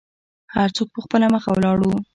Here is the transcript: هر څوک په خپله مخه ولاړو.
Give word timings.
هر 0.55 0.69
څوک 0.75 0.87
په 0.95 0.99
خپله 1.05 1.27
مخه 1.35 1.49
ولاړو. 1.51 1.91